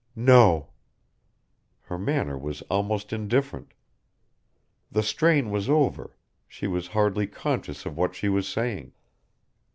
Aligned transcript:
"No." 0.15 0.71
Her 1.81 1.99
manner 1.99 2.35
was 2.35 2.63
almost 2.71 3.13
indifferent: 3.13 3.75
the 4.91 5.03
strain 5.03 5.51
was 5.51 5.69
over 5.69 6.17
she 6.47 6.65
was 6.65 6.87
hardly 6.97 7.27
conscious 7.27 7.85
of 7.85 7.97
what 7.99 8.15
she 8.15 8.27
was 8.27 8.47
saying. 8.47 8.93